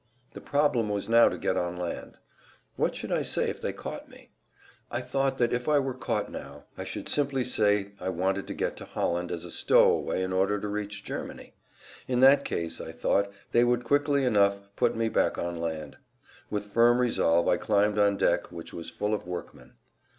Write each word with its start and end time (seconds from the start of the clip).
The 0.31 0.41
problem 0.41 0.89
was 0.89 1.07
now 1.07 1.29
to 1.29 1.37
get 1.37 1.55
on 1.55 1.77
land. 1.77 2.17
What 2.75 2.95
should 2.95 3.11
I 3.11 3.21
say 3.21 3.51
if 3.51 3.61
they 3.61 3.71
caught 3.71 4.09
me? 4.09 4.31
I 4.89 4.99
thought 4.99 5.37
that 5.37 5.53
if 5.53 5.69
I 5.69 5.77
were 5.77 5.93
caught 5.93 6.31
now 6.31 6.63
I 6.75 6.83
should 6.85 7.07
simply 7.07 7.43
say 7.43 7.91
I 7.99 8.09
wanted 8.09 8.47
to 8.47 8.55
get 8.55 8.75
to[Pg 8.77 8.95
192] 8.95 8.99
Holland 8.99 9.31
as 9.31 9.45
a 9.45 9.51
stowaway 9.51 10.23
in 10.23 10.33
order 10.33 10.59
to 10.59 10.67
reach 10.67 11.03
Germany. 11.03 11.53
In 12.07 12.19
that 12.21 12.43
case, 12.45 12.81
I 12.81 12.91
thought, 12.91 13.31
they 13.51 13.63
would 13.63 13.83
quickly 13.83 14.23
enough 14.25 14.59
put 14.75 14.95
me 14.95 15.07
back 15.07 15.37
on 15.37 15.55
land. 15.61 15.97
With 16.49 16.65
firm 16.73 16.97
resolve 16.97 17.47
I 17.47 17.57
climbed 17.57 17.99
on 17.99 18.17
deck 18.17 18.51
which 18.51 18.73
was 18.73 18.89
full 18.89 19.13
of 19.13 19.27
workmen. 19.27 19.73